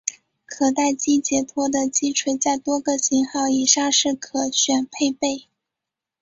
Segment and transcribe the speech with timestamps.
[0.47, 5.45] 可待击解脱的击锤在多个型号以上是可选配备。